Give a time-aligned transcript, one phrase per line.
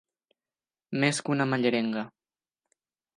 [1.03, 2.07] Més que una mallerenga.